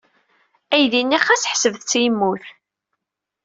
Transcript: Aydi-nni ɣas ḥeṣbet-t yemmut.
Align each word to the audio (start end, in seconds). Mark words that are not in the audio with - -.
Aydi-nni 0.73 1.19
ɣas 1.25 1.49
ḥeṣbet-t 1.51 1.99
yemmut. 2.01 2.45